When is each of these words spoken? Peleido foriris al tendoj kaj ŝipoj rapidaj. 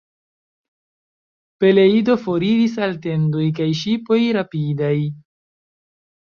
Peleido 1.63 2.15
foriris 2.23 2.79
al 2.87 2.97
tendoj 3.05 3.45
kaj 3.61 3.69
ŝipoj 3.83 4.19
rapidaj. 4.39 4.97